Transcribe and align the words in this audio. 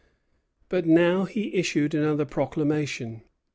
But 0.67 0.87
now 0.87 1.25
he 1.25 1.53
issued 1.53 1.93
another 1.93 2.25
proclamation. 2.25 3.21